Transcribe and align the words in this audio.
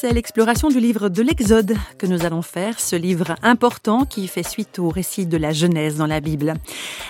C'est 0.00 0.12
l'exploration 0.12 0.68
du 0.68 0.78
livre 0.78 1.08
de 1.08 1.22
l'Exode 1.22 1.74
que 1.98 2.06
nous 2.06 2.24
allons 2.24 2.42
faire, 2.42 2.78
ce 2.78 2.94
livre 2.94 3.34
important 3.42 4.04
qui 4.04 4.28
fait 4.28 4.44
suite 4.44 4.78
au 4.78 4.90
récit 4.90 5.26
de 5.26 5.36
la 5.36 5.52
Genèse 5.52 5.96
dans 5.96 6.06
la 6.06 6.20
Bible. 6.20 6.54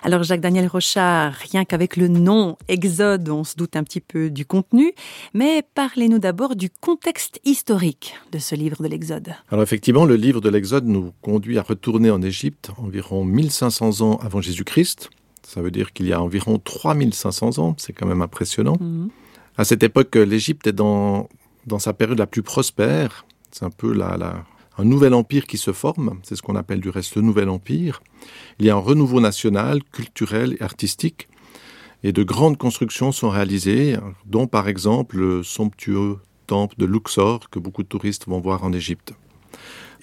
Alors 0.02 0.22
Jacques-Daniel 0.22 0.68
Rochard, 0.68 1.34
rien 1.52 1.66
qu'avec 1.66 1.98
le 1.98 2.08
nom 2.08 2.56
Exode, 2.66 3.28
on 3.28 3.44
se 3.44 3.56
doute 3.56 3.76
un 3.76 3.84
petit 3.84 4.00
peu 4.00 4.30
du 4.30 4.46
contenu, 4.46 4.94
mais 5.34 5.62
parlez-nous 5.74 6.18
d'abord 6.18 6.56
du 6.56 6.70
contexte 6.70 7.40
historique 7.44 8.14
de 8.32 8.38
ce 8.38 8.54
livre 8.54 8.82
de 8.82 8.88
l'Exode. 8.88 9.34
Alors 9.50 9.62
effectivement, 9.62 10.06
le 10.06 10.16
livre 10.16 10.40
de 10.40 10.48
l'Exode 10.48 10.86
nous 10.86 11.12
conduit 11.20 11.58
à 11.58 11.62
retourner 11.62 12.10
en 12.10 12.22
Égypte 12.22 12.70
environ 12.78 13.22
1500 13.22 14.00
ans 14.00 14.18
avant 14.22 14.40
Jésus-Christ. 14.40 15.10
Ça 15.42 15.60
veut 15.60 15.70
dire 15.70 15.92
qu'il 15.92 16.06
y 16.06 16.14
a 16.14 16.22
environ 16.22 16.58
3500 16.58 17.58
ans, 17.58 17.74
c'est 17.76 17.92
quand 17.92 18.06
même 18.06 18.22
impressionnant. 18.22 18.78
Mhm. 18.80 19.10
À 19.58 19.64
cette 19.64 19.82
époque, 19.82 20.14
l'Égypte 20.14 20.68
est 20.68 20.72
dans 20.72 21.28
dans 21.68 21.78
sa 21.78 21.92
période 21.92 22.18
la 22.18 22.26
plus 22.26 22.42
prospère. 22.42 23.26
C'est 23.50 23.64
un 23.64 23.70
peu 23.70 23.98
un 24.00 24.84
nouvel 24.84 25.14
empire 25.14 25.46
qui 25.46 25.58
se 25.58 25.72
forme, 25.72 26.20
c'est 26.22 26.36
ce 26.36 26.42
qu'on 26.42 26.56
appelle 26.56 26.80
du 26.80 26.88
reste 26.88 27.16
le 27.16 27.22
nouvel 27.22 27.48
empire. 27.48 28.02
Il 28.58 28.66
y 28.66 28.70
a 28.70 28.74
un 28.74 28.78
renouveau 28.78 29.20
national, 29.20 29.82
culturel 29.84 30.56
et 30.58 30.62
artistique, 30.62 31.28
et 32.04 32.12
de 32.12 32.22
grandes 32.22 32.58
constructions 32.58 33.10
sont 33.10 33.28
réalisées, 33.28 33.96
dont 34.26 34.46
par 34.46 34.68
exemple 34.68 35.16
le 35.16 35.42
somptueux 35.42 36.18
temple 36.46 36.76
de 36.78 36.86
Luxor 36.86 37.50
que 37.50 37.58
beaucoup 37.58 37.82
de 37.82 37.88
touristes 37.88 38.26
vont 38.26 38.40
voir 38.40 38.64
en 38.64 38.72
Égypte. 38.72 39.14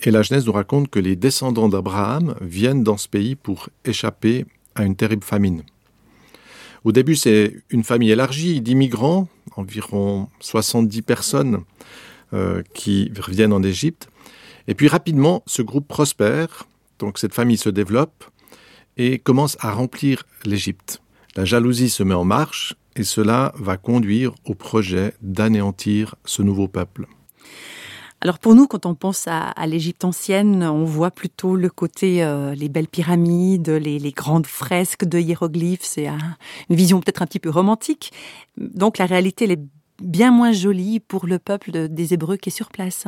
Et 0.03 0.11
la 0.11 0.21
Genèse 0.21 0.45
nous 0.45 0.51
raconte 0.51 0.89
que 0.89 0.99
les 0.99 1.15
descendants 1.15 1.69
d'Abraham 1.69 2.35
viennent 2.41 2.83
dans 2.83 2.97
ce 2.97 3.07
pays 3.07 3.35
pour 3.35 3.69
échapper 3.85 4.45
à 4.75 4.83
une 4.83 4.95
terrible 4.95 5.23
famine. 5.23 5.63
Au 6.83 6.91
début, 6.91 7.15
c'est 7.15 7.55
une 7.69 7.83
famille 7.83 8.11
élargie 8.11 8.61
d'immigrants, 8.61 9.27
environ 9.55 10.29
70 10.39 11.01
personnes 11.01 11.63
euh, 12.33 12.63
qui 12.73 13.11
reviennent 13.19 13.53
en 13.53 13.63
Égypte. 13.63 14.09
Et 14.67 14.73
puis 14.73 14.87
rapidement, 14.87 15.43
ce 15.45 15.61
groupe 15.61 15.87
prospère, 15.87 16.67
donc 16.99 17.17
cette 17.17 17.33
famille 17.33 17.57
se 17.57 17.69
développe 17.69 18.23
et 18.97 19.19
commence 19.19 19.57
à 19.59 19.71
remplir 19.71 20.23
l'Égypte. 20.43 21.01
La 21.35 21.45
jalousie 21.45 21.89
se 21.89 22.03
met 22.03 22.13
en 22.13 22.23
marche 22.23 22.75
et 22.95 23.03
cela 23.03 23.53
va 23.57 23.77
conduire 23.77 24.33
au 24.45 24.55
projet 24.55 25.13
d'anéantir 25.21 26.15
ce 26.25 26.41
nouveau 26.41 26.67
peuple. 26.67 27.07
Alors 28.25 28.39
pour 28.39 28.55
nous, 28.55 28.65
quand 28.65 28.87
on 28.87 28.95
pense 28.95 29.27
à, 29.27 29.53
l'Égypte 29.67 30.03
ancienne, 30.03 30.63
on 30.63 30.83
voit 30.83 31.11
plutôt 31.11 31.55
le 31.55 31.69
côté 31.69 32.23
euh, 32.23 32.55
les 32.55 32.69
belles 32.69 32.87
pyramides, 32.87 33.69
les, 33.69 34.11
grandes 34.13 34.47
fresques 34.47 35.05
de 35.05 35.19
hiéroglyphes. 35.19 35.83
C'est 35.83 36.07
une 36.07 36.75
vision 36.75 36.99
peut-être 37.01 37.21
un 37.21 37.27
petit 37.27 37.37
peu 37.37 37.51
romantique. 37.51 38.11
Donc 38.57 38.97
la 38.97 39.05
réalité, 39.05 39.45
elle 39.45 39.51
est 39.51 39.63
bien 40.01 40.31
moins 40.31 40.53
jolie 40.53 40.99
pour 40.99 41.27
le 41.27 41.37
peuple 41.37 41.87
des 41.87 42.15
Hébreux 42.15 42.37
qui 42.37 42.49
est 42.49 42.51
sur 42.51 42.69
place. 42.69 43.05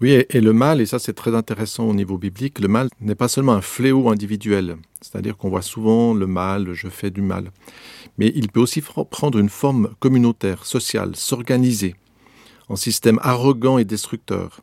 Oui, 0.00 0.24
et, 0.28 0.40
le 0.40 0.52
mal, 0.52 0.80
et 0.80 0.86
ça 0.86 0.98
c'est 0.98 1.12
très 1.12 1.36
intéressant 1.36 1.84
au 1.84 1.94
niveau 1.94 2.18
biblique, 2.18 2.58
le 2.58 2.66
mal 2.66 2.88
n'est 3.00 3.14
pas 3.14 3.28
seulement 3.28 3.52
un 3.52 3.60
fléau 3.60 4.08
individuel, 4.10 4.78
c'est-à-dire 5.00 5.36
qu'on 5.36 5.50
voit 5.50 5.62
souvent 5.62 6.12
le 6.12 6.26
mal, 6.26 6.72
je 6.72 6.88
fais 6.88 7.10
du 7.10 7.22
mal, 7.22 7.52
mais 8.18 8.32
il 8.34 8.48
peut 8.48 8.58
aussi 8.58 8.82
prendre 8.82 9.38
une 9.38 9.48
forme 9.48 9.90
communautaire, 10.00 10.64
sociale, 10.66 11.14
s'organiser 11.14 11.94
en 12.70 12.76
système 12.76 13.18
arrogant 13.22 13.76
et 13.76 13.84
destructeur. 13.84 14.60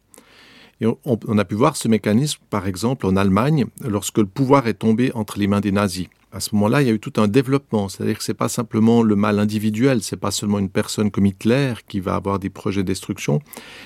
Et 0.80 0.86
on, 1.06 1.38
a 1.38 1.46
pu 1.46 1.56
voir 1.56 1.76
ce 1.76 1.88
mécanisme, 1.88 2.40
par 2.50 2.68
exemple, 2.68 3.06
en 3.08 3.16
Allemagne, 3.16 3.66
lorsque 3.84 4.20
le 4.20 4.28
pouvoir 4.28 4.68
est 4.68 4.76
tombé 4.76 5.12
entre 5.14 5.40
les 5.40 5.48
mains 5.48 5.60
des 5.60 5.72
nazis. 5.72 6.08
À 6.32 6.40
ce 6.40 6.54
moment-là, 6.56 6.82
il 6.82 6.88
y 6.88 6.92
a 6.92 6.94
eu 6.94 7.00
tout 7.00 7.14
un 7.18 7.28
développement, 7.28 7.90
c'est-à-dire 7.90 8.18
que 8.18 8.24
c'est 8.24 8.36
pas 8.36 8.50
simplement 8.50 9.02
le 9.02 9.16
mal 9.16 9.40
individuel, 9.40 10.04
c'est 10.04 10.18
pas 10.18 10.30
seulement 10.30 10.60
une 10.60 10.70
personne 10.70 11.10
comme 11.10 11.26
Hitler 11.26 11.74
qui 11.88 12.00
va 12.00 12.16
avoir 12.16 12.38
des 12.38 12.50
projets 12.50 12.84
de 12.84 12.88
destruction, 12.88 13.42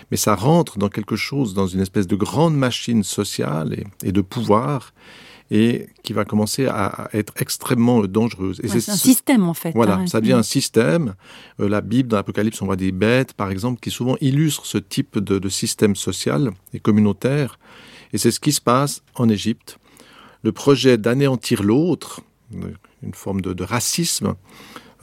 mais 0.09 0.17
ça 0.17 0.35
rentre 0.35 0.77
dans 0.77 0.89
quelque 0.89 1.15
chose, 1.15 1.53
dans 1.53 1.67
une 1.67 1.79
espèce 1.79 2.07
de 2.07 2.15
grande 2.15 2.57
machine 2.57 3.03
sociale 3.03 3.85
et 4.03 4.11
de 4.11 4.21
pouvoir 4.21 4.93
et 5.53 5.87
qui 6.01 6.13
va 6.13 6.23
commencer 6.23 6.65
à 6.65 7.09
être 7.11 7.33
extrêmement 7.37 7.99
dangereuse. 8.05 8.61
c'est 8.63 8.89
un 8.89 8.95
système 8.95 9.43
en 9.43 9.53
fait. 9.53 9.73
Voilà, 9.75 9.95
hein. 9.95 10.07
ça 10.07 10.21
devient 10.21 10.33
un 10.33 10.43
système. 10.43 11.13
Euh, 11.59 11.67
la 11.67 11.81
Bible, 11.81 12.07
dans 12.07 12.15
l'Apocalypse, 12.15 12.61
on 12.61 12.65
voit 12.65 12.77
des 12.77 12.93
bêtes, 12.93 13.33
par 13.33 13.51
exemple, 13.51 13.81
qui 13.81 13.91
souvent 13.91 14.15
illustrent 14.21 14.65
ce 14.65 14.77
type 14.77 15.19
de, 15.19 15.49
système 15.49 15.97
social 15.97 16.51
et 16.73 16.79
communautaire. 16.79 17.59
Et 18.13 18.17
c'est 18.17 18.31
ce 18.31 18.39
qui 18.39 18.53
se 18.53 18.61
passe 18.61 19.03
en 19.15 19.27
Égypte. 19.27 19.77
Le 20.43 20.53
projet 20.53 20.97
d'anéantir 20.97 21.63
l'autre, 21.63 22.21
une 23.03 23.13
forme 23.13 23.41
de, 23.41 23.63
racisme, 23.63 24.35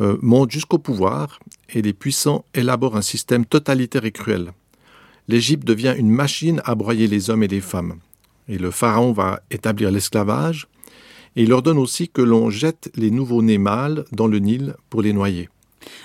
euh, 0.00 0.16
monte 0.22 0.50
jusqu'au 0.50 0.78
pouvoir 0.78 1.40
et 1.68 1.82
les 1.82 1.92
puissants 1.92 2.46
élaborent 2.54 2.96
un 2.96 3.02
système 3.02 3.44
totalitaire 3.44 4.06
et 4.06 4.12
cruel. 4.12 4.52
L'Égypte 5.28 5.66
devient 5.66 5.94
une 5.98 6.10
machine 6.10 6.62
à 6.64 6.74
broyer 6.74 7.06
les 7.06 7.28
hommes 7.28 7.42
et 7.42 7.48
les 7.48 7.60
femmes. 7.60 7.96
Et 8.48 8.58
le 8.58 8.70
pharaon 8.70 9.12
va 9.12 9.40
établir 9.50 9.90
l'esclavage, 9.90 10.68
et 11.36 11.42
il 11.42 11.52
ordonne 11.52 11.78
aussi 11.78 12.08
que 12.08 12.22
l'on 12.22 12.50
jette 12.50 12.90
les 12.96 13.10
nouveaux-nés 13.10 13.58
mâles 13.58 14.04
dans 14.12 14.26
le 14.26 14.38
Nil 14.38 14.74
pour 14.90 15.02
les 15.02 15.12
noyer. 15.12 15.48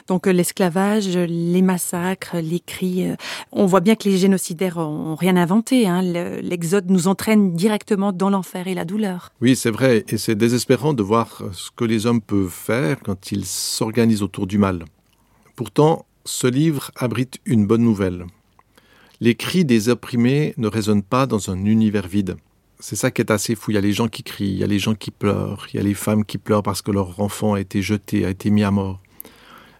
Donc 0.07 0.27
euh, 0.27 0.31
l'esclavage, 0.31 1.17
les 1.17 1.61
massacres, 1.61 2.37
les 2.37 2.59
cris, 2.59 3.09
euh, 3.09 3.15
on 3.51 3.65
voit 3.65 3.79
bien 3.79 3.95
que 3.95 4.07
les 4.07 4.17
génocidaires 4.17 4.77
n'ont 4.77 5.15
rien 5.15 5.35
inventé. 5.35 5.87
Hein. 5.87 6.01
L'exode 6.01 6.89
nous 6.89 7.07
entraîne 7.07 7.53
directement 7.53 8.11
dans 8.11 8.29
l'enfer 8.29 8.67
et 8.67 8.73
la 8.73 8.85
douleur. 8.85 9.31
Oui, 9.41 9.55
c'est 9.55 9.71
vrai, 9.71 10.05
et 10.09 10.17
c'est 10.17 10.35
désespérant 10.35 10.93
de 10.93 11.03
voir 11.03 11.41
ce 11.53 11.69
que 11.75 11.85
les 11.85 12.05
hommes 12.05 12.21
peuvent 12.21 12.49
faire 12.49 12.99
quand 13.03 13.31
ils 13.31 13.45
s'organisent 13.45 14.23
autour 14.23 14.47
du 14.47 14.57
mal. 14.57 14.85
Pourtant, 15.55 16.05
ce 16.25 16.47
livre 16.47 16.91
abrite 16.95 17.39
une 17.45 17.65
bonne 17.65 17.83
nouvelle 17.83 18.25
les 19.23 19.35
cris 19.35 19.63
des 19.63 19.87
opprimés 19.87 20.53
ne 20.57 20.67
résonnent 20.67 21.01
pas 21.01 21.27
dans 21.27 21.49
un 21.49 21.63
univers 21.63 22.09
vide. 22.09 22.35
C'est 22.81 22.97
ça 22.97 23.09
qui 23.09 23.21
est 23.21 23.31
assez 23.31 23.55
fou. 23.55 23.71
Il 23.71 23.75
y 23.75 23.77
a 23.77 23.81
les 23.81 23.93
gens 23.93 24.09
qui 24.09 24.21
crient, 24.21 24.51
il 24.51 24.57
y 24.57 24.65
a 24.65 24.67
les 24.67 24.79
gens 24.79 24.95
qui 24.95 25.11
pleurent, 25.11 25.65
il 25.71 25.77
y 25.77 25.79
a 25.79 25.83
les 25.83 25.93
femmes 25.93 26.25
qui 26.25 26.37
pleurent 26.37 26.61
parce 26.61 26.81
que 26.81 26.91
leur 26.91 27.21
enfant 27.21 27.53
a 27.53 27.61
été 27.61 27.81
jeté, 27.81 28.25
a 28.25 28.29
été 28.29 28.49
mis 28.49 28.63
à 28.63 28.71
mort. 28.71 29.01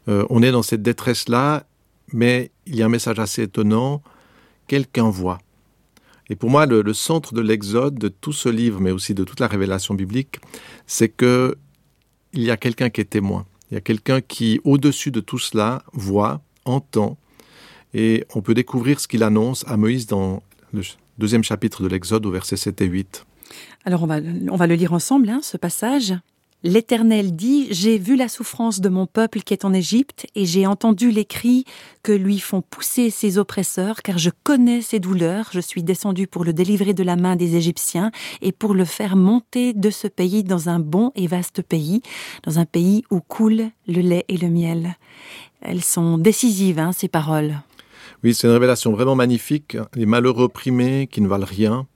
Euh, 0.08 0.26
on 0.30 0.42
est 0.42 0.52
dans 0.54 0.64
cette 0.64 0.82
détresse-là, 0.82 1.66
mais 2.14 2.52
il 2.68 2.78
y 2.78 2.84
a 2.84 2.86
un 2.86 2.90
message 2.90 3.20
assez 3.20 3.44
étonnant. 3.44 4.02
Quelqu'un 4.68 5.10
voit. 5.10 5.40
Et 6.30 6.38
pour 6.38 6.50
moi, 6.50 6.66
le, 6.66 6.94
centre 6.94 7.34
de 7.34 7.42
l'Exode, 7.42 8.00
de 8.00 8.08
tout 8.08 8.32
ce 8.32 8.48
livre, 8.48 8.80
mais 8.80 8.92
aussi 8.92 9.14
de 9.14 9.26
toute 9.26 9.42
la 9.42 9.48
révélation 9.48 9.94
biblique, 9.94 10.40
c'est 10.88 11.10
que 11.10 11.58
il 12.32 12.44
y 12.44 12.50
a 12.50 12.56
quelqu'un 12.56 12.90
qui 12.90 13.02
est 13.02 13.10
témoin. 13.10 13.46
Il 13.72 13.74
y 13.74 13.78
a 13.78 13.82
quelqu'un 13.82 14.22
qui, 14.22 14.62
au-dessus 14.64 15.12
de 15.12 15.20
tout 15.20 15.38
cela, 15.38 15.84
voit, 15.92 16.40
entend, 16.64 17.18
et 17.94 18.26
on 18.34 18.42
peut 18.42 18.54
découvrir 18.54 19.00
ce 19.00 19.08
qu'il 19.08 19.24
annonce 19.24 19.66
à 19.68 19.78
Moïse 19.78 20.08
dans 20.08 20.42
le 20.74 20.82
deuxième 21.18 21.44
chapitre 21.44 21.84
de 21.84 21.88
l'Exode 21.88 22.26
au 22.26 22.32
verset 22.32 22.58
7 22.58 22.82
et 22.82 22.86
8. 22.86 23.26
Alors 23.86 24.04
on 24.04 24.08
va, 24.08 24.18
on 24.50 24.56
va 24.56 24.68
le 24.68 24.76
lire 24.76 24.94
ensemble, 24.94 25.30
hein, 25.30 25.40
ce 25.44 25.58
passage. 25.58 26.16
L'Éternel 26.66 27.36
dit, 27.36 27.68
J'ai 27.72 27.98
vu 27.98 28.16
la 28.16 28.30
souffrance 28.30 28.80
de 28.80 28.88
mon 28.88 29.06
peuple 29.06 29.42
qui 29.42 29.54
est 29.54 29.66
en 29.66 29.74
Égypte, 29.74 30.28
et 30.34 30.46
j'ai 30.46 30.66
entendu 30.66 31.12
les 31.12 31.26
cris 31.26 31.66
que 32.04 32.14
lui 32.14 32.40
font 32.40 32.62
pousser 32.62 33.10
ses 33.10 33.38
oppresseurs, 33.38 34.02
car 34.02 34.18
je 34.18 34.30
connais 34.44 34.82
ses 34.82 35.02
douleurs, 35.02 35.50
je 35.52 35.60
suis 35.60 35.84
descendu 35.84 36.26
pour 36.26 36.46
le 36.46 36.54
délivrer 36.54 36.94
de 36.94 37.04
la 37.04 37.18
main 37.18 37.36
des 37.36 37.58
Égyptiens, 37.58 38.12
et 38.42 38.54
pour 38.54 38.76
le 38.76 38.86
faire 38.86 39.18
monter 39.18 39.74
de 39.74 39.90
ce 39.90 40.08
pays 40.08 40.46
dans 40.46 40.70
un 40.70 40.80
bon 40.80 41.12
et 41.16 41.28
vaste 41.28 41.62
pays, 41.62 42.02
dans 42.44 42.60
un 42.60 42.66
pays 42.66 43.04
où 43.12 43.20
coule 43.20 43.70
le 43.88 44.00
lait 44.00 44.24
et 44.30 44.38
le 44.38 44.50
miel. 44.50 44.96
Elles 45.62 45.84
sont 45.84 46.18
décisives, 46.18 46.80
hein, 46.80 46.94
ces 46.94 47.10
paroles. 47.10 47.58
Oui, 48.24 48.34
c'est 48.34 48.48
une 48.48 48.54
révélation 48.54 48.92
vraiment 48.92 49.16
magnifique. 49.16 49.78
Les 49.96 50.06
malheureux 50.06 50.46
opprimés 50.46 51.08
qui 51.08 51.22
ne 51.22 51.28
valent 51.28 51.46
rien 51.46 51.88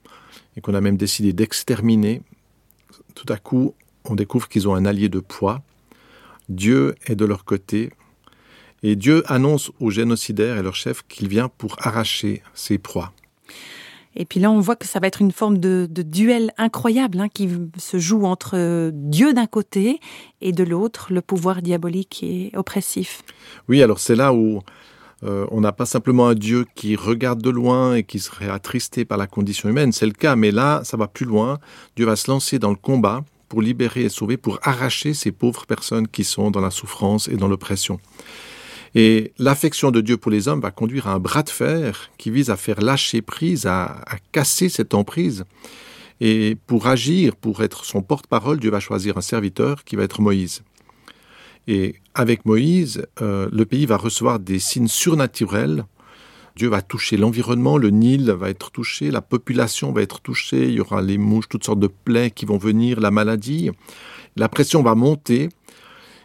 et 0.55 0.61
qu'on 0.61 0.73
a 0.73 0.81
même 0.81 0.97
décidé 0.97 1.33
d'exterminer, 1.33 2.21
tout 3.15 3.31
à 3.31 3.37
coup, 3.37 3.73
on 4.05 4.15
découvre 4.15 4.47
qu'ils 4.47 4.67
ont 4.67 4.75
un 4.75 4.85
allié 4.85 5.09
de 5.09 5.19
poids. 5.19 5.61
Dieu 6.49 6.95
est 7.05 7.15
de 7.15 7.25
leur 7.25 7.45
côté. 7.45 7.91
Et 8.83 8.95
Dieu 8.95 9.23
annonce 9.25 9.71
aux 9.79 9.89
génocidaires 9.89 10.57
et 10.57 10.63
leurs 10.63 10.75
chefs 10.75 11.03
qu'il 11.07 11.27
vient 11.27 11.49
pour 11.49 11.75
arracher 11.79 12.43
ses 12.53 12.77
proies. 12.77 13.11
Et 14.15 14.25
puis 14.25 14.39
là, 14.39 14.49
on 14.49 14.59
voit 14.59 14.75
que 14.75 14.87
ça 14.87 14.99
va 14.99 15.07
être 15.07 15.21
une 15.21 15.31
forme 15.31 15.59
de, 15.59 15.87
duel 15.91 16.51
incroyable 16.57 17.19
hein, 17.19 17.29
qui 17.31 17.49
se 17.77 17.99
joue 17.99 18.25
entre 18.25 18.89
Dieu 18.91 19.33
d'un 19.33 19.45
côté 19.45 19.99
et 20.41 20.51
de 20.51 20.63
l'autre, 20.63 21.13
le 21.13 21.21
pouvoir 21.21 21.61
diabolique 21.61 22.23
et 22.23 22.51
oppressif. 22.55 23.21
Oui, 23.69 23.83
alors 23.83 23.99
c'est 23.99 24.15
là 24.15 24.33
où 24.33 24.61
euh, 25.23 25.47
on 25.49 25.61
n'a 25.61 25.71
pas 25.71 25.85
simplement 25.85 26.27
un 26.27 26.35
Dieu 26.35 26.65
qui 26.75 26.95
regarde 26.95 27.41
de 27.41 27.49
loin 27.49 27.95
et 27.95 28.03
qui 28.03 28.19
serait 28.19 28.49
attristé 28.49 29.03
par 29.03 29.17
la 29.17 29.27
condition 29.27 29.67
humaine, 29.67 29.91
c'est 29.91 30.05
le 30.05 30.11
cas, 30.11 30.35
mais 30.35 30.51
là, 30.51 30.81
ça 30.83 30.97
va 30.97 31.07
plus 31.07 31.25
loin. 31.25 31.59
Dieu 31.95 32.05
va 32.05 32.15
se 32.15 32.29
lancer 32.29 32.59
dans 32.59 32.69
le 32.69 32.75
combat 32.75 33.23
pour 33.49 33.61
libérer 33.61 34.03
et 34.03 34.09
sauver, 34.09 34.37
pour 34.37 34.59
arracher 34.61 35.13
ces 35.13 35.31
pauvres 35.31 35.65
personnes 35.65 36.07
qui 36.07 36.23
sont 36.23 36.51
dans 36.51 36.61
la 36.61 36.71
souffrance 36.71 37.27
et 37.27 37.37
dans 37.37 37.47
l'oppression. 37.47 37.99
Et 38.95 39.33
l'affection 39.37 39.91
de 39.91 40.01
Dieu 40.01 40.17
pour 40.17 40.31
les 40.31 40.47
hommes 40.47 40.61
va 40.61 40.71
conduire 40.71 41.07
à 41.07 41.13
un 41.13 41.19
bras 41.19 41.43
de 41.43 41.49
fer 41.49 42.09
qui 42.17 42.31
vise 42.31 42.49
à 42.49 42.57
faire 42.57 42.81
lâcher 42.81 43.21
prise, 43.21 43.65
à, 43.65 44.03
casser 44.31 44.69
cette 44.69 44.93
emprise. 44.93 45.45
Et 46.19 46.57
pour 46.67 46.87
agir, 46.87 47.35
pour 47.35 47.63
être 47.63 47.85
son 47.85 48.01
porte-parole, 48.01 48.59
Dieu 48.59 48.71
va 48.71 48.79
choisir 48.79 49.17
un 49.17 49.21
serviteur 49.21 49.83
qui 49.83 49.95
va 49.95 50.03
être 50.03 50.21
Moïse. 50.21 50.63
Et 51.67 51.95
avec 52.13 52.45
Moïse, 52.45 53.05
euh, 53.21 53.49
le 53.51 53.65
pays 53.65 53.85
va 53.85 53.97
recevoir 53.97 54.39
des 54.39 54.59
signes 54.59 54.87
surnaturels. 54.87 55.85
Dieu 56.55 56.69
va 56.69 56.81
toucher 56.81 57.17
l'environnement, 57.17 57.77
le 57.77 57.89
Nil 57.89 58.31
va 58.31 58.49
être 58.49 58.71
touché, 58.71 59.11
la 59.11 59.21
population 59.21 59.91
va 59.91 60.01
être 60.01 60.21
touchée, 60.21 60.67
il 60.67 60.73
y 60.73 60.79
aura 60.79 61.01
les 61.01 61.17
mouches, 61.17 61.49
toutes 61.49 61.65
sortes 61.65 61.79
de 61.79 61.87
plaies 61.87 62.31
qui 62.31 62.45
vont 62.45 62.57
venir, 62.57 62.99
la 62.99 63.11
maladie. 63.11 63.69
La 64.35 64.49
pression 64.49 64.81
va 64.81 64.95
monter 64.95 65.49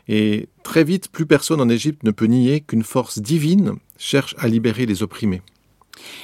et 0.08 0.48
très 0.62 0.84
vite, 0.84 1.08
plus 1.08 1.26
personne 1.26 1.60
en 1.60 1.68
Égypte 1.68 2.02
ne 2.02 2.10
peut 2.10 2.26
nier 2.26 2.60
qu'une 2.60 2.82
force 2.82 3.18
divine 3.20 3.74
cherche 3.98 4.34
à 4.38 4.48
libérer 4.48 4.86
les 4.86 5.02
opprimés. 5.02 5.42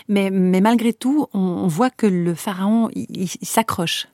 Mais, 0.09 0.31
malgré 0.31 0.93
tout, 0.93 1.27
on, 1.33 1.67
voit 1.69 1.91
que 1.91 2.07
le 2.07 2.35
pharaon, 2.35 2.89
il, 2.95 3.29
s'accroche. 3.43 4.09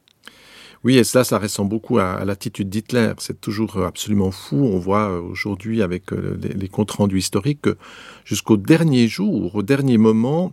Oui, 0.85 0.99
et 0.99 1.05
cela, 1.05 1.25
ça 1.25 1.39
ressemble 1.39 1.71
beaucoup 1.71 1.99
à, 1.99 2.23
l'attitude 2.27 2.69
d'Hitler. 2.69 3.15
C'est 3.17 3.41
toujours 3.41 3.79
euh, 3.79 3.87
absolument 3.87 4.31
fou. 4.31 4.57
On 4.57 4.79
voit 4.79 5.09
euh, 5.09 5.21
aujourd'hui 5.21 5.81
avec 5.81 6.13
euh, 6.13 6.39
les, 6.43 6.69
comptes 6.69 6.91
rendus 6.91 7.19
historiques 7.19 7.63
que 7.63 7.79
jusqu'au 8.27 8.59
dernier 8.59 9.09
jour, 9.09 9.55
au 9.55 9.63
dernier 9.63 9.97
moment, 9.97 10.53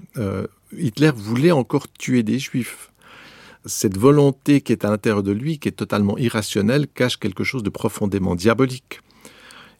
Hitler 0.77 1.11
voulait 1.13 1.51
encore 1.51 1.91
tuer 1.91 2.23
des 2.23 2.39
juifs. 2.39 2.91
Cette 3.65 3.97
volonté 3.97 4.61
qui 4.61 4.71
est 4.71 4.85
à 4.85 4.89
l'intérieur 4.89 5.21
de 5.21 5.33
lui, 5.33 5.59
qui 5.59 5.67
est 5.67 5.73
totalement 5.73 6.17
irrationnelle, 6.17 6.87
cache 6.87 7.17
quelque 7.17 7.43
chose 7.43 7.61
de 7.61 7.69
profondément 7.69 8.35
diabolique. 8.35 9.01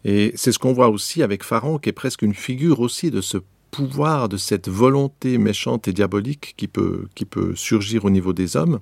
Et 0.04 0.32
c'est 0.34 0.52
ce 0.52 0.58
qu'on 0.58 0.74
voit 0.74 0.88
aussi 0.88 1.22
avec 1.22 1.44
Pharaon, 1.44 1.78
qui 1.78 1.88
est 1.88 1.92
presque 1.94 2.22
une 2.22 2.34
figure 2.34 2.80
aussi 2.80 3.10
de 3.10 3.22
ce 3.22 3.38
pouvoir, 3.70 4.28
de 4.28 4.36
cette 4.36 4.68
volonté 4.68 5.38
méchante 5.38 5.88
et 5.88 5.92
diabolique 5.94 6.54
qui 6.58 6.68
peut, 6.68 7.08
qui 7.14 7.24
peut 7.24 7.54
surgir 7.56 8.04
au 8.04 8.10
niveau 8.10 8.34
des 8.34 8.56
hommes. 8.56 8.80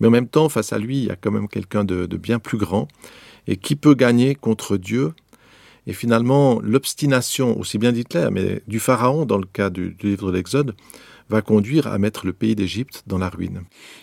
Mais 0.00 0.08
en 0.08 0.10
même 0.10 0.28
temps, 0.28 0.48
face 0.48 0.72
à 0.72 0.78
lui, 0.78 0.98
il 0.98 1.04
y 1.04 1.10
a 1.10 1.16
quand 1.16 1.30
même 1.30 1.48
quelqu'un 1.48 1.84
de, 1.84 2.06
bien 2.16 2.38
plus 2.38 2.58
grand. 2.58 2.88
Et 3.46 3.56
qui 3.56 3.76
peut 3.76 3.94
gagner 3.94 4.34
contre 4.34 4.76
Dieu 4.76 5.12
Et 5.86 5.92
finalement, 5.92 6.60
l'obstination, 6.60 7.58
aussi 7.58 7.78
bien 7.78 7.92
d'Hitler, 7.92 8.28
mais 8.30 8.62
du 8.68 8.80
Pharaon, 8.80 9.24
dans 9.24 9.38
le 9.38 9.46
cas 9.46 9.70
du 9.70 9.96
livre 10.02 10.30
de 10.30 10.36
l'Exode, 10.36 10.74
va 11.30 11.42
conduire 11.42 11.86
à 11.86 11.96
mettre 11.98 12.26
le 12.26 12.32
pays 12.32 12.54
d'Égypte 12.54 13.04
dans 13.06 13.18
la 13.18 13.28
ruine. 13.28 13.62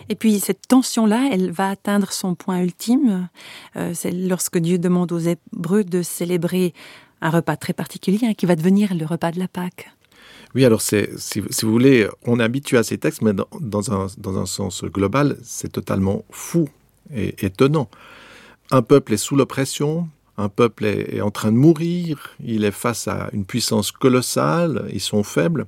Et 0.09 0.15
puis 0.15 0.39
cette 0.39 0.67
tension-là, 0.67 1.29
elle 1.31 1.51
va 1.51 1.69
atteindre 1.69 2.11
son 2.11 2.35
point 2.35 2.61
ultime. 2.61 3.29
Euh, 3.75 3.91
c'est 3.94 4.11
lorsque 4.11 4.57
Dieu 4.57 4.79
demande 4.79 5.11
aux 5.11 5.19
Hébreux 5.19 5.83
de 5.83 6.01
célébrer 6.01 6.73
un 7.21 7.29
repas 7.29 7.57
très 7.57 7.73
particulier 7.73 8.19
hein, 8.23 8.33
qui 8.33 8.45
va 8.45 8.55
devenir 8.55 8.94
le 8.95 9.05
repas 9.05 9.31
de 9.31 9.39
la 9.39 9.47
Pâque. 9.47 9.91
Oui, 10.55 10.65
alors 10.65 10.81
c'est, 10.81 11.09
si, 11.17 11.41
vous 11.41 11.71
voulez, 11.71 12.07
on 12.25 12.39
est 12.39 12.44
habitué 12.44 12.77
à 12.77 12.83
ces 12.83 12.97
textes, 12.97 13.21
mais 13.21 13.33
dans, 13.33 13.91
un, 13.91 14.45
sens 14.45 14.83
global, 14.85 15.38
c'est 15.44 15.71
totalement 15.71 16.23
fou 16.31 16.69
et 17.13 17.45
étonnant. 17.45 17.89
Un 18.71 18.81
peuple 18.81 19.13
est 19.13 19.17
sous 19.17 19.35
l'oppression, 19.35 20.07
un 20.38 20.49
peuple 20.49 20.85
est, 20.85 21.15
est, 21.15 21.21
en 21.21 21.31
train 21.31 21.51
de 21.51 21.57
mourir, 21.57 22.35
il 22.44 22.63
est 22.63 22.71
face 22.71 23.07
à 23.07 23.29
une 23.33 23.45
puissance 23.45 23.91
colossale, 23.91 24.89
ils 24.94 25.01
sont 25.01 25.23
faibles, 25.23 25.67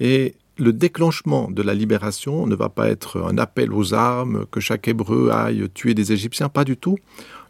et 0.00 0.34
le 0.58 0.72
déclenchement 0.72 1.50
de 1.50 1.62
la 1.62 1.74
libération 1.74 2.46
ne 2.46 2.54
va 2.54 2.68
pas 2.68 2.88
être 2.88 3.22
un 3.22 3.38
appel 3.38 3.72
aux 3.72 3.94
armes, 3.94 4.46
que 4.50 4.60
chaque 4.60 4.88
Hébreu 4.88 5.30
aille 5.30 5.68
tuer 5.72 5.94
des 5.94 6.12
Égyptiens, 6.12 6.48
pas 6.48 6.64
du 6.64 6.76
tout. 6.76 6.98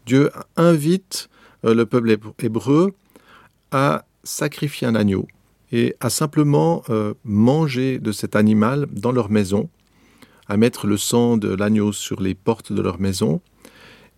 Dieu 0.07 0.31
invite 0.57 1.29
euh, 1.65 1.75
le 1.75 1.87
peuple 1.87 2.17
hébreu 2.39 2.95
à 3.71 4.05
sacrifier 4.25 4.87
un 4.87 4.95
agneau 4.95 5.27
et 5.73 5.95
à 6.01 6.11
simplement 6.11 6.83
euh, 6.91 7.15
manger 7.25 7.99
de 7.99 8.13
cet 8.13 8.37
animal 8.37 8.87
dans 8.91 9.13
leur 9.13 9.31
maison, 9.31 9.69
à 10.47 10.57
mettre 10.57 10.87
le 10.87 10.97
sang 10.97 11.37
de 11.37 11.55
l'agneau 11.55 11.93
sur 11.93 12.21
les 12.21 12.35
portes 12.35 12.73
de 12.73 12.81
leur 12.81 13.01
maison. 13.01 13.41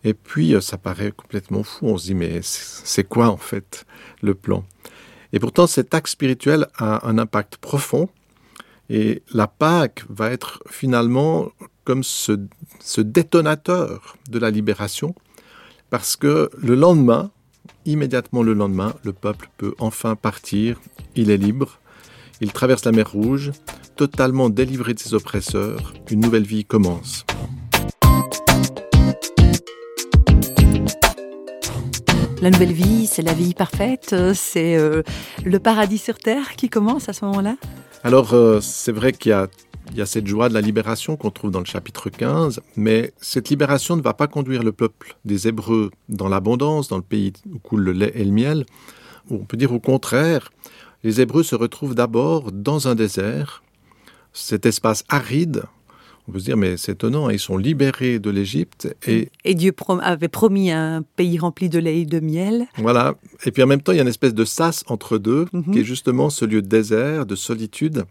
Et 0.04 0.14
puis, 0.14 0.54
euh, 0.54 0.60
ça 0.60 0.78
paraît 0.78 1.12
complètement 1.12 1.62
fou. 1.62 1.86
On 1.86 1.98
se 1.98 2.06
dit, 2.06 2.14
mais 2.14 2.40
c'est 2.42 3.04
quoi 3.04 3.28
en 3.28 3.36
fait 3.36 3.84
le 4.22 4.34
plan? 4.34 4.64
Et 5.32 5.38
pourtant, 5.38 5.66
cet 5.66 5.94
acte 5.94 6.08
spirituel 6.08 6.66
a 6.76 7.06
un 7.08 7.18
impact 7.18 7.56
profond 7.56 8.08
et 8.88 9.22
la 9.32 9.46
Pâque 9.46 10.04
va 10.08 10.30
être 10.30 10.62
finalement 10.68 11.50
comme 11.84 12.02
ce, 12.02 12.32
détonateur 12.98 14.16
de 14.28 14.38
la 14.38 14.50
libération, 14.50 15.14
parce 15.90 16.16
que 16.16 16.50
le 16.58 16.74
lendemain, 16.74 17.30
immédiatement 17.86 18.42
le 18.42 18.54
lendemain, 18.54 18.94
le 19.04 19.12
peuple 19.12 19.48
peut 19.56 19.74
enfin 19.78 20.16
partir, 20.16 20.80
il 21.16 21.30
est 21.30 21.36
libre, 21.36 21.78
il 22.40 22.52
traverse 22.52 22.84
la 22.84 22.92
mer 22.92 23.10
Rouge, 23.10 23.52
totalement 23.96 24.48
délivré 24.48 24.94
de 24.94 24.98
ses 24.98 25.14
oppresseurs, 25.14 25.92
une 26.10 26.20
nouvelle 26.20 26.44
vie 26.44 26.64
commence. 26.64 27.24
La 32.42 32.48
nouvelle 32.48 32.72
vie, 32.72 33.06
c'est 33.06 33.22
la 33.22 33.34
vie 33.34 33.52
parfaite, 33.52 34.14
c'est 34.34 34.76
euh, 34.76 35.02
le 35.44 35.58
paradis 35.58 35.98
sur 35.98 36.18
terre 36.18 36.56
qui 36.56 36.70
commence 36.70 37.10
à 37.10 37.12
ce 37.12 37.24
moment-là? 37.26 37.56
Alors, 38.02 38.32
euh, 38.32 38.60
c'est 38.62 38.92
vrai 38.92 39.12
qu'il 39.12 39.30
y 39.30 40.00
a, 40.00 40.06
cette 40.06 40.26
joie 40.26 40.48
de 40.48 40.54
la 40.54 40.62
libération 40.62 41.16
qu'on 41.16 41.30
trouve 41.30 41.50
dans 41.50 41.58
le 41.58 41.66
chapitre 41.66 42.08
15, 42.08 42.60
mais 42.76 43.12
cette 43.20 43.50
libération 43.50 43.94
ne 43.96 44.00
va 44.00 44.14
pas 44.14 44.26
conduire 44.26 44.62
le 44.62 44.72
peuple 44.72 45.16
des 45.26 45.48
Hébreux 45.48 45.90
dans 46.08 46.28
l'abondance, 46.28 46.88
dans 46.88 46.96
le 46.96 47.02
pays 47.02 47.34
où 47.52 47.58
coule 47.58 47.82
le 47.82 47.92
lait 47.92 48.12
et 48.14 48.24
le 48.24 48.30
miel. 48.30 48.64
On 49.28 49.44
peut 49.44 49.58
dire 49.58 49.72
au 49.72 49.80
contraire, 49.80 50.50
les 51.04 51.20
Hébreux 51.20 51.42
se 51.42 51.54
retrouvent 51.54 51.94
d'abord 51.94 52.52
dans 52.52 52.88
un 52.88 52.94
désert, 52.94 53.62
cet 54.32 54.64
espace 54.64 55.04
aride. 55.10 55.64
On 56.30 56.32
peut 56.32 56.38
se 56.38 56.44
dire, 56.44 56.56
mais 56.56 56.76
c'est 56.76 56.92
étonnant, 56.92 57.28
ils 57.28 57.40
sont 57.40 57.56
libérés 57.56 58.20
de 58.20 58.30
l'Égypte. 58.30 58.94
Et... 59.04 59.32
et 59.44 59.56
Dieu 59.56 59.72
avait 60.00 60.28
promis 60.28 60.70
un 60.70 61.02
pays 61.02 61.40
rempli 61.40 61.68
de 61.68 61.80
lait 61.80 62.02
et 62.02 62.06
de 62.06 62.20
miel. 62.20 62.68
Voilà. 62.76 63.16
Et 63.44 63.50
puis 63.50 63.64
en 63.64 63.66
même 63.66 63.82
temps, 63.82 63.90
il 63.90 63.96
y 63.96 63.98
a 63.98 64.02
une 64.02 64.08
espèce 64.08 64.32
de 64.32 64.44
sas 64.44 64.84
entre 64.86 65.18
deux, 65.18 65.46
mhm. 65.52 65.72
qui 65.72 65.80
est 65.80 65.84
justement 65.84 66.30
ce 66.30 66.44
lieu 66.44 66.62
de 66.62 66.68
désert, 66.68 67.26
de 67.26 67.34
solitude. 67.34 68.04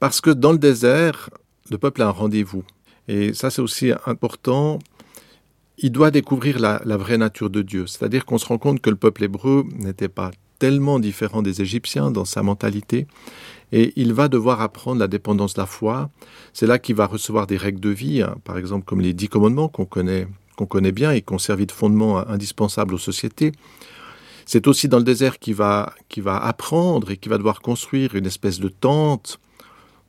Parce 0.00 0.22
que 0.22 0.30
dans 0.30 0.50
le 0.50 0.56
désert, 0.56 1.28
le 1.70 1.76
peuple 1.76 2.00
a 2.00 2.06
un 2.06 2.10
rendez-vous. 2.10 2.64
Et 3.06 3.34
ça, 3.34 3.50
c'est 3.50 3.60
aussi 3.60 3.92
important. 4.06 4.78
Il 5.76 5.92
doit 5.92 6.10
découvrir 6.10 6.58
la, 6.58 6.80
la 6.86 6.96
vraie 6.96 7.18
nature 7.18 7.50
de 7.50 7.60
Dieu. 7.60 7.86
C'est-à-dire 7.86 8.24
qu'on 8.24 8.38
se 8.38 8.46
rend 8.46 8.56
compte 8.56 8.80
que 8.80 8.88
le 8.88 8.96
peuple 8.96 9.24
hébreu 9.24 9.66
n'était 9.78 10.08
pas 10.08 10.30
tellement 10.58 10.98
différent 10.98 11.42
des 11.42 11.62
Égyptiens 11.62 12.10
dans 12.10 12.24
sa 12.24 12.42
mentalité 12.42 13.06
et 13.72 13.92
il 13.96 14.12
va 14.12 14.28
devoir 14.28 14.60
apprendre 14.60 15.00
la 15.00 15.08
dépendance 15.08 15.54
de 15.54 15.60
la 15.60 15.66
foi. 15.66 16.10
C'est 16.52 16.66
là 16.66 16.78
qu'il 16.78 16.94
va 16.94 17.06
recevoir 17.06 17.46
des 17.46 17.56
règles 17.56 17.80
de 17.80 17.90
vie, 17.90 18.22
hein, 18.22 18.36
par 18.44 18.58
exemple 18.58 18.84
comme 18.84 19.00
les 19.00 19.12
dix 19.12 19.28
commandements 19.28 19.68
qu'on 19.68 19.84
connaît, 19.84 20.28
qu'on 20.56 20.66
connaît 20.66 20.92
bien 20.92 21.12
et 21.12 21.22
qui 21.22 21.32
ont 21.32 21.38
servi 21.38 21.66
de 21.66 21.72
fondement 21.72 22.26
indispensable 22.28 22.94
aux 22.94 22.98
sociétés. 22.98 23.52
C'est 24.44 24.68
aussi 24.68 24.88
dans 24.88 24.98
le 24.98 25.04
désert 25.04 25.40
qu'il 25.40 25.56
va, 25.56 25.92
va 26.18 26.36
apprendre 26.36 27.10
et 27.10 27.16
qu'il 27.16 27.30
va 27.30 27.38
devoir 27.38 27.60
construire 27.60 28.14
une 28.14 28.26
espèce 28.26 28.60
de 28.60 28.68
tente 28.68 29.40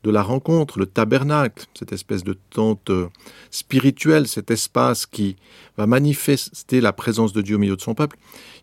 de 0.03 0.11
la 0.11 0.21
rencontre, 0.21 0.77
le 0.77 0.85
tabernacle, 0.85 1.65
cette 1.73 1.91
espèce 1.91 2.23
de 2.23 2.37
tente 2.51 2.91
euh, 2.91 3.09
spirituelle, 3.49 4.27
cet 4.27 4.51
espace 4.51 5.07
qui 5.07 5.35
va 5.75 5.87
manifester 5.87 6.81
la 6.81 6.93
présence 6.93 7.33
de 7.33 7.41
Dieu 7.41 7.55
au 7.55 7.59
milieu 7.59 7.75
de 7.75 7.81
son 7.81 7.95
peuple. 7.95 8.15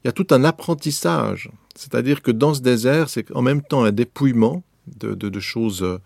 Il 0.03 0.07
y 0.07 0.09
a 0.09 0.13
tout 0.13 0.29
un 0.31 0.45
apprentissage, 0.45 1.51
c'est-à-dire 1.75 2.23
que 2.23 2.31
dans 2.31 2.55
ce 2.55 2.61
désert, 2.61 3.09
c'est 3.09 3.31
en 3.35 3.43
même 3.43 3.63
temps 3.63 3.85
un 3.85 3.93
dépouillement, 3.93 4.63
de, 4.87 5.41
choses 5.41 5.83
euh, 5.83 5.99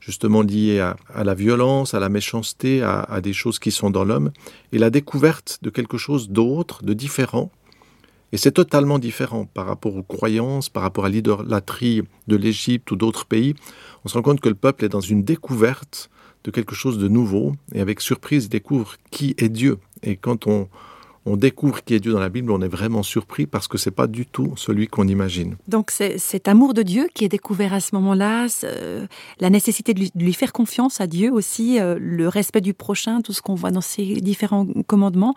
justement 0.00 0.42
liées 0.42 0.80
à, 0.80 0.96
la 1.22 1.34
violence, 1.34 1.94
à 1.94 2.00
la 2.00 2.08
méchanceté, 2.08 2.82
à, 2.82 3.20
des 3.22 3.32
choses 3.32 3.58
qui 3.58 3.70
sont 3.70 3.90
dans 3.90 4.04
l'homme, 4.04 4.32
et 4.72 4.78
la 4.78 4.90
découverte 4.90 5.58
de 5.62 5.70
quelque 5.70 5.98
chose 5.98 6.30
d'autre, 6.30 6.82
de 6.82 6.94
différent. 6.94 7.50
Et 8.32 8.38
c'est 8.38 8.52
totalement 8.52 8.98
différent 8.98 9.44
par 9.44 9.66
rapport 9.66 9.94
aux 9.94 10.02
croyances, 10.02 10.70
par 10.70 10.82
rapport 10.82 11.04
à 11.04 11.10
l'idolâtrie 11.10 12.02
de 12.26 12.36
l'Égypte 12.36 12.90
ou 12.90 12.96
d'autres 12.96 13.26
pays. 13.26 13.54
On 14.04 14.08
se 14.08 14.14
rend 14.14 14.22
compte 14.22 14.40
que 14.40 14.48
le 14.48 14.54
peuple 14.54 14.86
est 14.86 14.88
dans 14.88 15.00
une 15.00 15.22
découverte 15.22 16.08
de 16.44 16.50
quelque 16.50 16.74
chose 16.74 16.98
de 16.98 17.08
nouveau, 17.08 17.54
et 17.72 17.80
avec 17.80 18.00
surprise, 18.00 18.46
il 18.46 18.48
découvre 18.48 18.96
qui 19.10 19.34
est 19.38 19.50
Dieu. 19.50 19.78
Et 20.02 20.16
quand 20.16 20.46
on, 20.46 20.68
on 21.26 21.36
découvre 21.36 21.82
qui 21.84 21.94
est 21.94 22.00
Dieu 22.00 22.12
dans 22.12 22.20
la 22.20 22.28
Bible, 22.28 22.50
on 22.50 22.60
est 22.60 22.68
vraiment 22.68 23.02
surpris 23.02 23.46
parce 23.46 23.68
que 23.68 23.78
c'est 23.78 23.90
pas 23.90 24.06
du 24.06 24.26
tout 24.26 24.54
celui 24.56 24.88
qu'on 24.88 25.06
imagine. 25.06 25.56
Donc 25.68 25.90
c'est 25.90 26.18
cet 26.18 26.48
amour 26.48 26.74
de 26.74 26.82
Dieu 26.82 27.08
qui 27.14 27.24
est 27.24 27.28
découvert 27.28 27.72
à 27.72 27.80
ce 27.80 27.94
moment-là, 27.94 28.46
la 29.40 29.50
nécessité 29.50 29.94
de 29.94 30.08
lui, 30.14 30.32
faire 30.32 30.52
confiance 30.52 31.00
à 31.00 31.06
Dieu 31.06 31.32
aussi, 31.32 31.80
euh, 31.80 31.96
le 32.00 32.28
respect 32.28 32.60
du 32.60 32.74
prochain, 32.74 33.20
tout 33.20 33.32
ce 33.32 33.42
qu'on 33.42 33.54
voit 33.54 33.70
dans 33.70 33.80
ces 33.80 34.20
différents 34.20 34.66
commandements. 34.86 35.34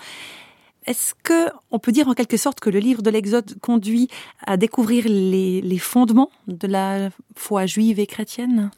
Est-ce 0.86 1.15
que 1.24 1.50
on 1.72 1.80
peut 1.80 1.92
dire 1.92 2.08
en 2.08 2.13
quelque 2.13 2.38
sorte 2.38 2.60
que 2.60 2.70
le 2.70 2.77
livre 2.77 3.01
de 3.01 3.10
l'Exode 3.10 3.60
conduit 3.60 4.08
à 4.46 4.56
découvrir 4.56 5.06
les, 5.08 5.77
fondements 5.80 6.30
de 6.48 6.68
la 6.68 7.10
foi 7.36 7.65
juive 7.65 8.00
et 8.00 8.06
chrétienne? 8.06 8.70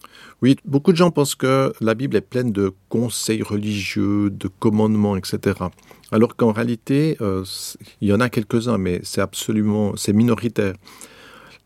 Oui, 0.42 0.56
beaucoup 0.64 0.94
de 0.94 0.98
gens 0.98 1.12
pensent 1.12 1.36
que 1.36 1.74
la 1.82 1.96
Bible 1.96 2.16
est 2.16 2.22
pleine 2.22 2.54
de 2.54 2.72
conseils 2.88 3.44
religieux, 3.44 4.30
de 4.30 4.48
commandements, 4.48 5.18
etc. 5.18 5.60
Alors 6.12 6.38
qu'en 6.38 6.54
réalité, 6.54 7.18
euh, 7.20 7.44
il 8.00 8.08
y 8.08 8.14
en 8.14 8.22
a 8.22 8.30
quelques-uns, 8.30 8.78
mais 8.78 9.02
c'est 9.04 9.22
absolument, 9.22 9.96
c'est 9.98 10.14
minoritaire. 10.14 10.76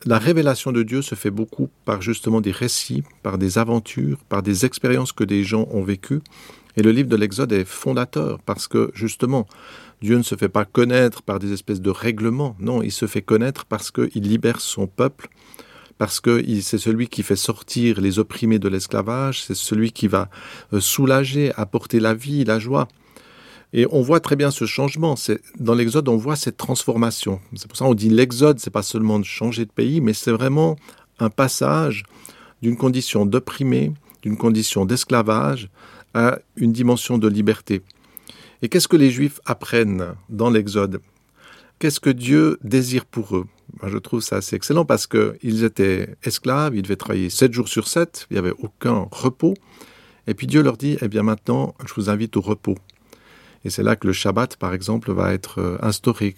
la 0.05 0.17
révélation 0.17 0.71
de 0.71 0.81
Dieu 0.81 1.03
se 1.03 1.13
fait 1.13 1.29
beaucoup 1.29 1.69
par 1.85 2.01
justement 2.01 2.41
des 2.41 2.51
récits, 2.51 3.03
par 3.21 3.37
des 3.37 3.59
aventures, 3.59 4.17
par 4.27 4.41
des 4.41 4.65
expériences 4.65 5.11
que 5.11 5.23
des 5.23 5.43
gens 5.43 5.67
ont 5.71 5.83
vécues. 5.83 6.21
Et 6.77 6.81
le 6.81 6.91
livre 6.91 7.09
de 7.09 7.15
l'Exode 7.15 7.51
est 7.51 7.65
fondateur 7.65 8.39
parce 8.39 8.67
que 8.67 8.91
justement, 8.93 9.45
Dieu 10.01 10.17
ne 10.17 10.23
se 10.23 10.35
fait 10.35 10.49
pas 10.49 10.65
connaître 10.65 11.21
par 11.21 11.37
des 11.37 11.53
espèces 11.53 11.81
de 11.81 11.91
règlements, 11.91 12.55
non, 12.59 12.81
il 12.81 12.91
se 12.91 13.05
fait 13.05 13.21
connaître 13.21 13.65
parce 13.65 13.91
qu'il 13.91 14.23
libère 14.23 14.59
son 14.59 14.87
peuple, 14.87 15.29
parce 15.99 16.19
que 16.19 16.43
c'est 16.61 16.79
celui 16.79 17.07
qui 17.07 17.21
fait 17.21 17.35
sortir 17.35 18.01
les 18.01 18.17
opprimés 18.17 18.57
de 18.57 18.67
l'esclavage, 18.67 19.43
c'est 19.43 19.55
celui 19.55 19.91
qui 19.91 20.07
va 20.07 20.29
euh, 20.73 20.79
soulager, 20.79 21.51
apporter 21.55 21.99
la 21.99 22.15
vie, 22.15 22.43
la 22.43 22.57
joie. 22.57 22.87
Et 23.73 23.85
on 23.91 24.01
voit 24.01 24.19
très 24.19 24.35
bien 24.35 24.49
ce 24.49 24.65
changement. 24.65 25.15
Dans 25.59 25.75
l'Exode, 25.75 26.09
on 26.09 26.17
voit 26.17 26.35
cette 26.35 26.57
transformation. 26.57 27.39
C'est 27.55 27.67
pour 27.67 27.77
ça 27.77 27.85
qu'on 27.85 27.93
dit 27.93 28.09
l'Exode, 28.09 28.59
c'est 28.59 28.71
pas 28.71 28.81
seulement 28.81 29.19
de 29.19 29.23
changer 29.23 29.65
de 29.65 29.71
pays, 29.71 30.01
mais 30.01 30.13
c'est 30.13 30.31
vraiment 30.31 30.75
un 31.19 31.29
passage 31.29 32.03
d'une 32.63 32.75
condition 32.75 33.27
d'opprimé, 33.27 33.93
d'une 34.23 34.37
condition 34.37 34.85
d'esclavage, 34.85 35.69
à 36.13 36.39
une 36.57 36.73
dimension 36.73 37.17
de 37.17 37.27
liberté. 37.27 37.83
Et 38.61 38.69
qu'est-ce 38.69 38.87
que 38.87 38.97
les 38.97 39.09
Juifs 39.09 39.39
apprennent 39.45 40.15
dans 40.29 40.49
l'Exode? 40.49 41.01
Qu'est-ce 41.79 41.99
que 41.99 42.11
Dieu 42.11 42.59
désire 42.63 43.05
pour 43.05 43.35
eux? 43.35 43.47
Je 43.83 43.97
trouve 43.97 44.21
ça 44.21 44.35
assez 44.35 44.55
excellent 44.55 44.85
parce 44.85 45.07
qu'ils 45.07 45.63
étaient 45.63 46.15
esclaves, 46.23 46.75
ils 46.75 46.83
devaient 46.83 46.95
travailler 46.95 47.31
sept 47.31 47.53
jours 47.53 47.67
sur 47.67 47.87
sept, 47.87 48.27
il 48.29 48.33
n'y 48.33 48.39
avait 48.39 48.53
aucun 48.59 49.07
repos. 49.11 49.55
Et 50.27 50.35
puis 50.35 50.45
Dieu 50.45 50.61
leur 50.61 50.77
dit, 50.77 50.97
eh 51.01 51.07
bien 51.07 51.23
maintenant, 51.23 51.73
je 51.87 51.93
vous 51.95 52.09
invite 52.11 52.37
au 52.37 52.41
repos. 52.41 52.75
Et 53.65 53.69
c'est 53.71 53.83
là 53.83 53.95
que 53.95 54.05
le 54.05 54.13
Shabbat, 54.13 54.57
par 54.57 54.73
exemple, 54.73 55.11
va 55.11 55.33
être 55.33 55.59
euh, 55.59 55.77
instauré. 55.81 56.35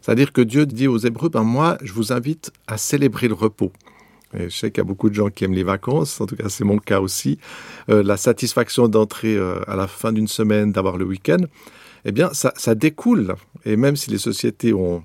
C'est-à-dire 0.00 0.32
que 0.32 0.40
Dieu 0.40 0.66
dit 0.66 0.88
aux 0.88 0.98
Hébreux, 0.98 1.28
ben 1.28 1.42
moi, 1.42 1.78
je 1.82 1.92
vous 1.92 2.12
invite 2.12 2.52
à 2.66 2.78
célébrer 2.78 3.28
le 3.28 3.34
repos. 3.34 3.72
Et 4.34 4.50
je 4.50 4.56
sais 4.56 4.70
qu'il 4.70 4.78
y 4.78 4.80
a 4.80 4.84
beaucoup 4.84 5.08
de 5.08 5.14
gens 5.14 5.28
qui 5.28 5.44
aiment 5.44 5.54
les 5.54 5.64
vacances, 5.64 6.20
en 6.20 6.26
tout 6.26 6.36
cas 6.36 6.48
c'est 6.48 6.64
mon 6.64 6.78
cas 6.78 7.00
aussi. 7.00 7.38
Euh, 7.88 8.02
la 8.02 8.16
satisfaction 8.16 8.88
d'entrer 8.88 9.36
euh, 9.36 9.60
à 9.66 9.76
la 9.76 9.86
fin 9.86 10.12
d'une 10.12 10.28
semaine, 10.28 10.72
d'avoir 10.72 10.96
le 10.96 11.04
week-end, 11.04 11.44
eh 12.04 12.12
bien 12.12 12.30
ça, 12.32 12.74
découle. 12.74 13.34
Et 13.64 13.76
même 13.76 13.96
si 13.96 14.10
les 14.10 14.18
sociétés 14.18 14.72
ont, 14.72 15.04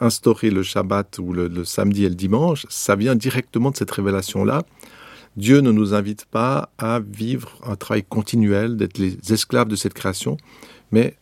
instauré 0.00 0.48
le 0.48 0.62
Shabbat 0.62 1.18
ou 1.18 1.34
le, 1.34 1.46
le, 1.46 1.66
samedi 1.66 2.06
et 2.06 2.08
le 2.08 2.14
dimanche, 2.14 2.64
ça 2.70 2.96
vient 2.96 3.14
directement 3.14 3.70
de 3.70 3.76
cette 3.76 3.90
révélation-là. 3.90 4.62
Dieu 5.36 5.60
ne 5.60 5.70
nous 5.70 5.92
invite 5.92 6.24
pas 6.24 6.70
à 6.78 6.98
vivre 6.98 7.58
un 7.66 7.76
travail 7.76 8.02
continuel, 8.02 8.78
d'être 8.78 8.96
les 8.96 9.18
esclaves 9.30 9.68
de 9.68 9.76
cette 9.76 9.92
création, 9.92 10.38
mais 10.92 11.16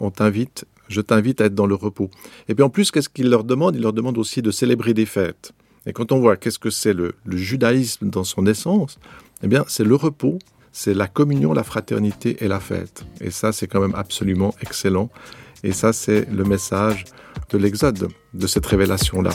on 0.00 0.10
t'invite, 0.10 0.64
je 0.88 1.00
t'invite 1.00 1.40
à 1.40 1.46
être 1.46 1.54
dans 1.54 1.66
le 1.66 1.74
repos. 1.74 2.10
Et 2.48 2.54
puis 2.54 2.64
en 2.64 2.70
plus, 2.70 2.90
qu'est-ce 2.90 3.08
qu'il 3.08 3.30
leur 3.30 3.44
demande? 3.44 3.76
Il 3.76 3.82
leur 3.82 3.92
demande 3.92 4.18
aussi 4.18 4.42
de 4.42 4.50
célébrer 4.50 4.92
des 4.92 5.06
fêtes. 5.06 5.52
Et 5.86 5.92
quand 5.92 6.12
on 6.12 6.20
voit 6.20 6.36
qu'est-ce 6.36 6.58
que 6.58 6.70
c'est 6.70 6.92
le, 6.92 7.14
judaïsme 7.28 8.10
dans 8.10 8.24
son 8.24 8.46
essence, 8.46 8.98
eh 9.42 9.48
bien, 9.48 9.64
c'est 9.68 9.84
le 9.84 9.94
repos, 9.94 10.38
c'est 10.72 10.94
la 10.94 11.06
communion, 11.06 11.52
la 11.52 11.64
fraternité 11.64 12.44
et 12.44 12.48
la 12.48 12.60
fête. 12.60 13.04
Et 13.20 13.30
ça, 13.30 13.52
c'est 13.52 13.66
quand 13.66 13.80
même 13.80 13.94
absolument 13.94 14.54
excellent. 14.60 15.10
Et 15.62 15.72
ça, 15.72 15.92
c'est 15.92 16.28
le 16.30 16.44
message 16.44 17.04
de 17.50 17.58
l'Exode, 17.58 18.08
de 18.34 18.46
cette 18.46 18.66
révélation-là. 18.66 19.30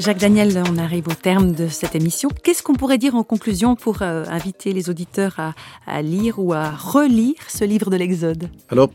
Jacques 0.00 0.18
Daniel, 0.20 0.62
on 0.66 0.78
arrive 0.78 1.08
au 1.08 1.14
terme 1.14 1.52
de 1.52 1.68
cette 1.68 1.94
émission. 1.94 2.30
Qu'est-ce 2.42 2.62
qu'on 2.62 2.72
pourrait 2.72 2.96
dire 2.96 3.16
en 3.16 3.22
conclusion 3.22 3.76
pour 3.76 4.00
euh, 4.00 4.24
inviter 4.28 4.72
les 4.72 4.88
auditeurs 4.88 5.38
à, 5.86 6.00
lire 6.00 6.38
ou 6.38 6.54
à 6.54 6.70
relire 6.70 7.34
ce 7.48 7.66
livre 7.66 7.90
de 7.90 7.96
l'Exode? 7.96 8.48
Alors, 8.70 8.90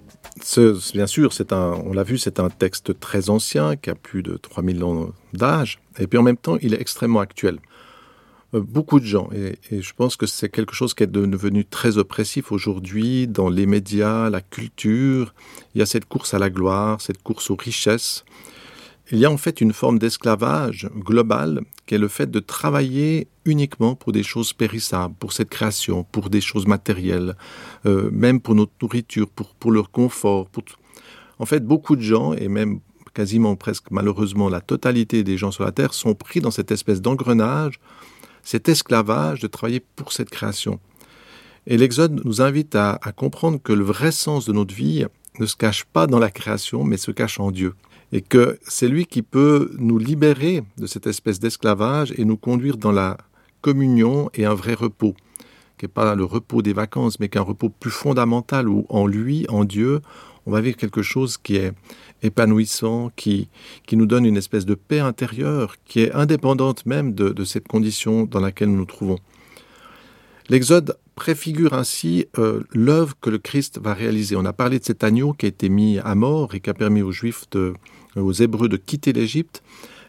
bien 0.96 1.06
sûr, 1.06 1.30
on 1.52 1.94
l'a 1.94 2.02
vu, 2.02 2.18
c'est 2.18 2.40
un 2.40 2.50
texte 2.50 3.00
très 3.00 3.30
ancien 3.30 3.76
qui 3.76 3.92
a 3.92 3.96
plus 3.96 4.24
de 4.24 4.36
3000 4.36 4.84
ans 4.84 5.10
d'âge, 5.34 5.80
et 6.00 6.08
puis 6.08 6.18
en 6.18 6.24
même 6.24 6.38
temps, 6.38 6.58
il 6.60 6.74
est 6.74 6.82
extrêmement 6.82 7.20
actuel. 7.20 7.60
Euh, 8.56 8.62
beaucoup 8.62 9.00
de 9.00 9.06
gens, 9.06 9.30
et 9.32 9.60
je 9.80 9.94
pense 9.96 10.16
que 10.16 10.26
c'est 10.26 10.50
quelque 10.50 10.74
chose 10.74 10.96
qui 10.96 11.04
est 11.04 11.08
devenu 11.08 11.66
très 11.66 12.00
oppressif 12.00 12.52
aujourd'hui 12.52 13.28
dans 13.28 13.50
les 13.50 13.68
médias, 13.68 14.32
la 14.32 14.42
culture. 14.42 15.36
Il 15.76 15.80
y 15.80 15.82
a 15.84 15.86
cette 15.86 16.06
course 16.06 16.34
à 16.34 16.40
la 16.40 16.50
gloire, 16.50 17.00
cette 17.00 17.22
course 17.22 17.52
aux 17.52 17.56
richesses. 17.56 18.26
Il 19.12 19.20
y 19.20 19.26
a 19.26 19.32
en 19.32 19.38
fait 19.38 19.62
une 19.62 19.72
forme 19.72 20.00
d'esclavage 20.00 20.90
global 20.98 21.62
qui 21.86 21.94
est 21.94 22.00
le 22.00 22.08
fait 22.08 22.32
de 22.32 22.40
travailler 22.40 23.28
uniquement 23.46 23.94
pour 23.94 24.12
des 24.12 24.24
choses 24.24 24.52
périssables, 24.52 25.14
pour 25.20 25.32
cette 25.32 25.50
création, 25.50 26.04
pour 26.04 26.32
des 26.32 26.42
choses 26.42 26.66
matérielles, 26.66 27.36
euh, 27.86 28.10
même 28.12 28.42
pour 28.42 28.56
notre 28.56 28.72
nourriture, 28.82 29.30
pour, 29.30 29.54
pour 29.54 29.72
leur 29.72 29.92
confort. 29.92 30.48
Pour... 30.50 30.64
En 31.38 31.46
fait, 31.46 31.60
beaucoup 31.64 31.96
de 31.96 32.02
gens, 32.02 32.34
et 32.34 32.48
même 32.48 32.80
quasiment 33.14 33.56
presque 33.56 33.92
malheureusement 33.92 34.50
la 34.50 34.60
totalité 34.60 35.24
des 35.24 35.38
gens 35.38 35.52
sur 35.52 35.64
la 35.64 35.72
Terre, 35.72 35.94
sont 35.94 36.16
pris 36.16 36.42
dans 36.42 36.52
cette 36.52 36.72
espèce 36.72 37.00
d'engrenage, 37.00 37.80
cet 38.42 38.68
esclavage 38.70 39.40
de 39.40 39.48
travailler 39.48 39.84
pour 39.96 40.14
cette 40.14 40.32
création. 40.32 40.80
Et 41.68 41.78
l'Exode 41.78 42.22
nous 42.26 42.42
invite 42.42 42.76
à, 42.76 42.98
à 43.04 43.12
comprendre 43.12 43.62
que 43.62 43.74
le 43.74 43.84
vrai 43.84 44.12
sens 44.12 44.46
de 44.46 44.54
notre 44.54 44.74
vie 44.74 45.06
ne 45.40 45.46
se 45.46 45.56
cache 45.56 45.84
pas 45.84 46.08
dans 46.08 46.20
la 46.20 46.32
création, 46.32 46.84
mais 46.84 46.98
se 46.98 47.12
cache 47.12 47.40
en 47.40 47.52
Dieu 47.52 47.76
et 48.16 48.22
que 48.22 48.58
c'est 48.66 48.88
lui 48.88 49.06
qui 49.06 49.22
peut 49.22 49.72
nous 49.78 49.98
libérer 49.98 50.64
de 50.78 50.88
cette 50.88 51.06
espèce 51.06 51.42
d'esclavage 51.42 52.14
et 52.18 52.24
nous 52.24 52.38
conduire 52.38 52.78
dans 52.78 52.94
la 52.94 53.18
communion 53.60 54.30
et 54.34 54.46
un 54.46 54.54
vrai 54.54 54.74
repos, 54.74 55.16
qui 55.78 55.84
n'est 55.84 55.92
pas 55.92 56.16
le 56.16 56.24
repos 56.24 56.62
des 56.62 56.72
vacances, 56.72 57.20
mais 57.20 57.28
qu'un 57.28 57.42
repos 57.42 57.68
plus 57.68 57.92
fondamental 57.92 58.70
où 58.70 58.86
en 58.88 59.06
lui, 59.06 59.46
en 59.50 59.66
Dieu, 59.66 60.00
on 60.46 60.52
va 60.52 60.62
vivre 60.62 60.78
quelque 60.78 61.02
chose 61.02 61.36
qui 61.36 61.58
est 61.58 61.74
épanouissant, 62.24 63.12
qui, 63.18 63.50
qui 63.86 63.98
nous 63.98 64.06
donne 64.06 64.26
une 64.26 64.38
espèce 64.38 64.66
de 64.66 64.76
paix 64.76 65.02
intérieure, 65.02 65.76
qui 65.84 66.00
est 66.00 66.14
indépendante 66.14 66.86
même 66.86 67.14
de, 67.14 67.44
cette 67.44 67.68
condition 67.68 68.24
dans 68.24 68.40
laquelle 68.40 68.70
nous 68.70 68.78
nous 68.78 68.86
trouvons. 68.86 69.20
L'Exode 70.48 70.98
préfigure 71.16 71.74
ainsi 71.74 72.28
euh, 72.38 72.62
l'œuvre 72.72 73.18
que 73.20 73.30
le 73.30 73.40
Christ 73.40 73.78
va 73.78 73.94
réaliser. 73.94 74.38
On 74.38 74.46
a 74.46 74.54
parlé 74.54 74.80
de 74.80 74.86
cet 74.86 75.04
agneau 75.04 75.34
qui 75.34 75.48
a 75.48 75.50
été 75.50 75.68
mis 75.68 76.00
à 76.00 76.16
mort 76.16 76.56
et 76.56 76.62
qui 76.62 76.70
a 76.70 76.74
permis 76.74 77.02
aux 77.02 77.12
Juifs, 77.12 77.50
de, 77.52 77.74
aux 78.16 78.32
Hébreux 78.32 78.70
de 78.70 78.78
quitter 78.78 79.14
l'Égypte. 79.14 79.64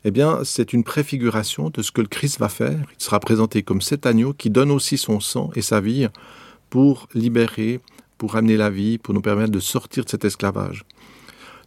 Eh 0.05 0.11
bien, 0.11 0.41
c'est 0.45 0.73
une 0.73 0.85
préfiguration 0.85 1.71
de 1.71 1.83
ce 1.83 1.91
que 1.91 2.01
le 2.01 2.07
Christ 2.07 2.39
va 2.39 2.49
faire. 2.49 2.79
Il 2.99 3.03
sera 3.03 3.19
présenté 3.21 3.63
comme 3.63 3.81
cet 3.81 4.07
agneau 4.07 4.33
qui 4.33 4.51
donne 4.51 4.71
aussi 4.71 4.99
son 4.99 5.21
sang 5.21 5.51
et 5.57 5.63
sa 5.63 5.81
vie 5.81 6.07
pour 6.71 7.09
libérer, 7.15 7.81
pour 8.19 8.37
amener 8.37 8.57
la 8.57 8.71
vie, 8.71 8.99
pour 8.99 9.15
nous 9.15 9.23
permettre 9.23 9.53
de 9.53 9.61
sortir 9.61 10.05
de 10.05 10.11
cet 10.11 10.25
esclavage. 10.25 10.85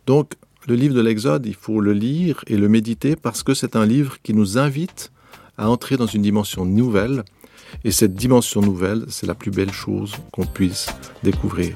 Donc, 0.05 0.33
le 0.67 0.75
livre 0.75 0.95
de 0.95 1.01
l'Exode, 1.01 1.45
il 1.45 1.55
faut 1.55 1.81
le 1.81 1.93
lire 1.93 2.43
et 2.47 2.57
le 2.57 2.69
méditer 2.69 3.15
parce 3.15 3.43
que 3.43 3.53
c'est 3.53 3.75
un 3.75 3.85
livre 3.85 4.17
qui 4.23 4.33
nous 4.33 4.57
invite 4.57 5.11
à 5.57 5.69
entrer 5.69 5.97
dans 5.97 6.05
une 6.05 6.21
dimension 6.21 6.65
nouvelle 6.65 7.23
et 7.83 7.91
cette 7.91 8.13
dimension 8.13 8.61
nouvelle, 8.61 9.05
c'est 9.09 9.27
la 9.27 9.35
plus 9.35 9.51
belle 9.51 9.71
chose 9.71 10.13
qu'on 10.31 10.45
puisse 10.45 10.87
découvrir. 11.23 11.75